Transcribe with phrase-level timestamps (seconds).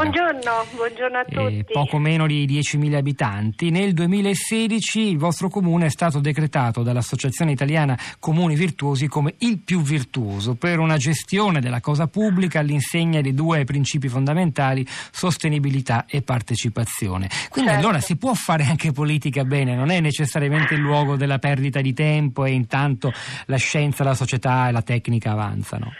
[0.00, 1.58] Buongiorno, buongiorno a tutti.
[1.58, 3.68] Eh, poco meno di 10.000 abitanti.
[3.68, 9.82] Nel 2016 il vostro comune è stato decretato dall'Associazione Italiana Comuni Virtuosi come il più
[9.82, 17.28] virtuoso per una gestione della cosa pubblica all'insegna di due principi fondamentali, sostenibilità e partecipazione.
[17.50, 17.86] Quindi Certo.
[17.86, 21.92] allora si può fare anche politica bene, non è necessariamente il luogo della perdita di
[21.92, 23.12] tempo e intanto
[23.44, 25.92] la scienza, la società e la tecnica avanzano.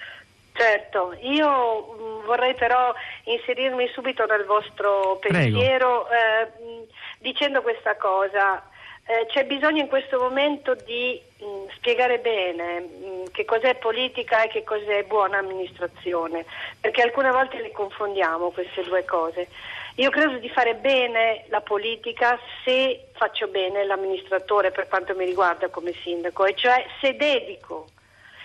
[0.53, 2.93] Certo, io mh, vorrei però
[3.25, 6.87] inserirmi subito nel vostro pensiero eh,
[7.19, 8.63] dicendo questa cosa.
[9.07, 14.49] Eh, c'è bisogno in questo momento di mh, spiegare bene mh, che cos'è politica e
[14.49, 16.45] che cos'è buona amministrazione,
[16.81, 19.49] perché alcune volte le confondiamo queste due cose.
[19.97, 25.69] Io credo di fare bene la politica se faccio bene l'amministratore per quanto mi riguarda
[25.69, 27.87] come sindaco, e cioè se dedico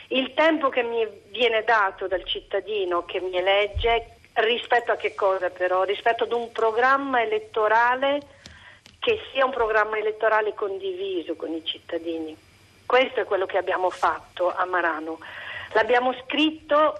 [0.09, 5.49] il tempo che mi viene dato dal cittadino che mi elegge rispetto a che cosa
[5.49, 5.83] però?
[5.83, 8.21] Rispetto ad un programma elettorale
[8.99, 12.35] che sia un programma elettorale condiviso con i cittadini.
[12.85, 15.19] Questo è quello che abbiamo fatto a Marano.
[15.73, 16.99] L'abbiamo scritto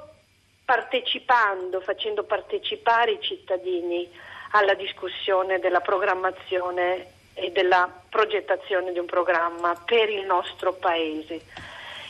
[0.63, 4.09] partecipando, facendo partecipare i cittadini
[4.51, 11.41] alla discussione della programmazione e della progettazione di un programma per il nostro Paese.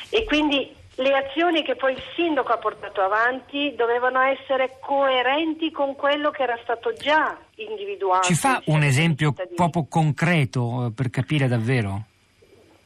[0.09, 5.95] E quindi le azioni che poi il sindaco ha portato avanti dovevano essere coerenti con
[5.95, 8.27] quello che era stato già individuato.
[8.27, 12.03] Ci fa un esempio proprio concreto eh, per capire davvero?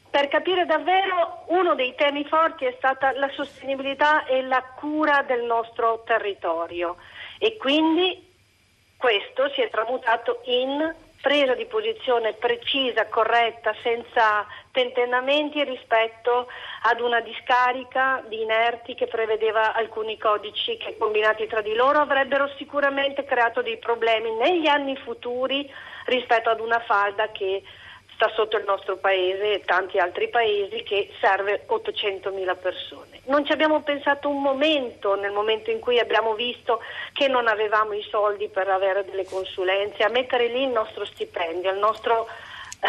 [0.10, 5.44] Per capire davvero, uno dei temi forti è stata la sostenibilità e la cura del
[5.44, 6.96] nostro territorio
[7.38, 8.28] e quindi
[8.98, 10.94] questo si è tramutato in
[11.30, 16.48] presa di posizione precisa, corretta, senza tentennamenti rispetto
[16.82, 22.50] ad una discarica di inerti che prevedeva alcuni codici che combinati tra di loro avrebbero
[22.58, 25.72] sicuramente creato dei problemi negli anni futuri
[26.06, 27.62] rispetto ad una falda che
[28.20, 33.22] sta sotto il nostro paese e tanti altri paesi che serve 800.000 persone.
[33.28, 36.82] Non ci abbiamo pensato un momento nel momento in cui abbiamo visto
[37.14, 41.72] che non avevamo i soldi per avere delle consulenze, a mettere lì il nostro stipendio,
[41.72, 42.28] il nostro
[42.82, 42.88] eh,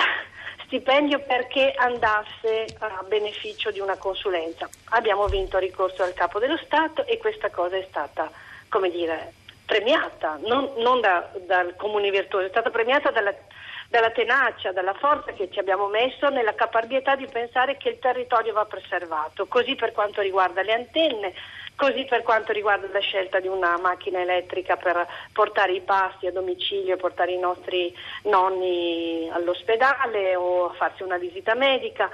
[0.67, 4.69] stipendio perché andasse a beneficio di una consulenza.
[4.87, 8.29] Abbiamo vinto il ricorso al capo dello Stato e questa cosa è stata,
[8.69, 13.33] come dire, premiata, non, non da- dal comune virtuoso, è stata premiata dalla
[13.91, 18.53] dalla tenacia, dalla forza che ci abbiamo messo nella caparbietà di pensare che il territorio
[18.53, 21.35] va preservato, così per quanto riguarda le antenne,
[21.75, 26.33] così per quanto riguarda la scelta di una macchina elettrica per portare i pasti a
[26.33, 27.93] domicilio, portare i nostri
[28.25, 32.09] nonni all'ospedale o a farsi una visita medica.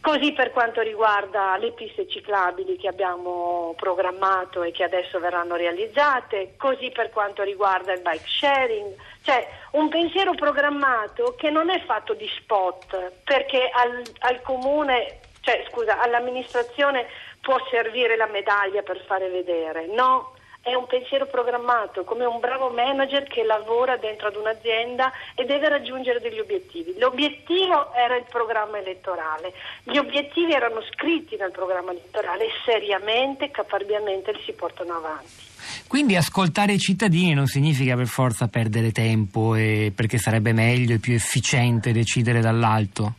[0.00, 6.54] Così per quanto riguarda le piste ciclabili che abbiamo programmato e che adesso verranno realizzate,
[6.56, 12.14] così per quanto riguarda il bike sharing, cioè un pensiero programmato che non è fatto
[12.14, 17.06] di spot, perché al, al comune, cioè scusa, all'amministrazione
[17.42, 20.32] può servire la medaglia per fare vedere, no?
[20.62, 25.70] È un pensiero programmato, come un bravo manager che lavora dentro ad un'azienda e deve
[25.70, 26.98] raggiungere degli obiettivi.
[26.98, 29.54] L'obiettivo era il programma elettorale,
[29.84, 35.48] gli obiettivi erano scritti nel programma elettorale e seriamente, caparbiamente li si portano avanti.
[35.86, 41.14] Quindi ascoltare i cittadini non significa per forza perdere tempo perché sarebbe meglio e più
[41.14, 43.14] efficiente decidere dall'alto.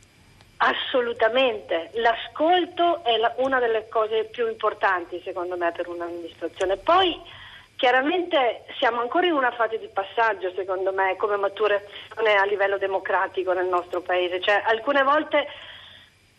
[1.01, 6.77] Assolutamente, l'ascolto è la- una delle cose più importanti secondo me per un'amministrazione.
[6.77, 7.19] Poi
[7.75, 13.51] chiaramente siamo ancora in una fase di passaggio secondo me come maturazione a livello democratico
[13.51, 15.47] nel nostro paese, cioè alcune volte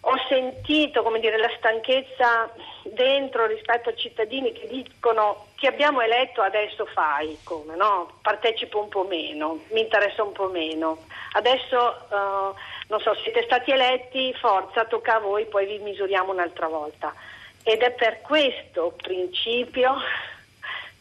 [0.04, 2.52] ho sentito dire, la stanchezza
[2.82, 8.18] dentro rispetto ai cittadini che dicono ti abbiamo eletto adesso fai come no?
[8.20, 11.04] partecipo un po' meno, mi interessa un po' meno.
[11.34, 16.66] Adesso eh, non so, siete stati eletti, forza, tocca a voi, poi vi misuriamo un'altra
[16.66, 17.14] volta.
[17.62, 19.94] Ed è per questo principio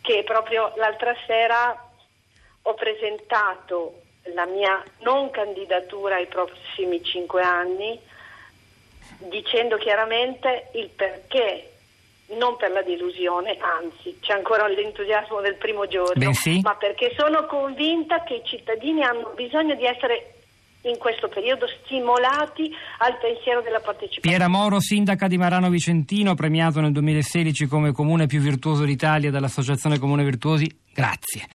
[0.02, 1.90] che proprio l'altra sera
[2.62, 4.02] ho presentato
[4.36, 8.00] la mia non candidatura ai prossimi cinque anni
[9.30, 11.70] dicendo chiaramente il perché,
[12.38, 16.62] non per la delusione, anzi c'è ancora l'entusiasmo del primo giorno, Bensì?
[16.64, 20.36] ma perché sono convinta che i cittadini hanno bisogno di essere
[20.84, 24.36] in questo periodo stimolati al pensiero della partecipazione.
[24.36, 30.00] Piera Moro, sindaca di Marano Vicentino, premiato nel 2016 come comune più virtuoso d'Italia dall'Associazione
[30.00, 31.50] Comune Virtuosi, grazie.